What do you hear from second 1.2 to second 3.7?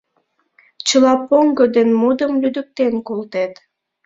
поҥго ден модым лӱдыктен колтет.